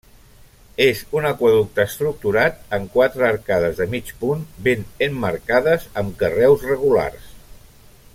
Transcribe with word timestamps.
És 0.83 1.01
un 1.17 1.25
aqüeducte 1.31 1.85
estructurat 1.89 2.57
en 2.77 2.87
quatre 2.95 3.27
arcades 3.27 3.77
de 3.83 3.87
mig 3.91 4.09
punt 4.23 4.41
ben 4.69 4.83
emmarcades 5.09 5.87
amb 6.03 6.17
carreus 6.23 6.67
regulars. 6.71 7.29